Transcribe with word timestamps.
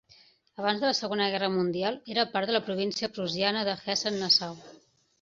Abans 0.63 0.79
de 0.83 0.89
la 0.89 0.95
Segona 0.99 1.27
Guerra 1.35 1.51
Mundial 1.59 2.01
era 2.15 2.27
part 2.33 2.51
de 2.53 2.57
la 2.59 2.65
província 2.73 3.13
prussiana 3.21 3.67
de 3.71 3.81
Hessen-Nassau. 3.87 4.61